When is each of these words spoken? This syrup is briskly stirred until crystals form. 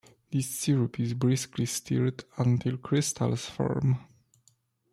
This 0.31 0.47
syrup 0.49 0.99
is 0.99 1.13
briskly 1.13 1.67
stirred 1.67 2.23
until 2.35 2.75
crystals 2.77 3.45
form. 3.45 3.99